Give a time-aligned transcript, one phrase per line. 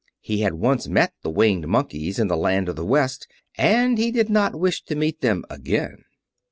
[0.19, 4.09] He had once met the Winged Monkeys in the Land of the West, and he
[4.09, 5.97] did not wish to meet them again.